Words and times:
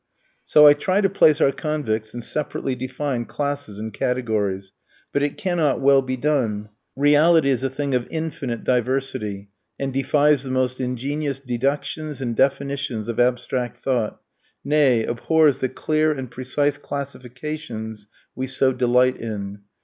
So 0.43 0.65
I 0.65 0.73
try 0.73 0.99
to 0.99 1.09
place 1.11 1.39
our 1.41 1.51
convicts 1.51 2.11
in 2.15 2.23
separately 2.23 2.73
defined 2.73 3.27
classes 3.29 3.77
and 3.77 3.93
categories; 3.93 4.71
but 5.13 5.21
it 5.21 5.37
cannot 5.37 5.79
well 5.79 6.01
be 6.01 6.17
done. 6.17 6.69
Reality 6.95 7.51
is 7.51 7.61
a 7.61 7.69
thing 7.69 7.93
of 7.93 8.07
infinite 8.09 8.63
diversity, 8.63 9.49
and 9.79 9.93
defies 9.93 10.41
the 10.41 10.49
most 10.49 10.81
ingenious 10.81 11.39
deductions 11.39 12.19
and 12.19 12.35
definitions 12.35 13.09
of 13.09 13.19
abstract 13.19 13.77
thought, 13.77 14.19
nay, 14.65 15.05
abhors 15.05 15.59
the 15.59 15.69
clear 15.69 16.11
and 16.11 16.31
precise 16.31 16.79
classifications 16.79 18.07
we 18.35 18.47
so 18.47 18.73
delight 18.73 19.17
in. 19.17 19.61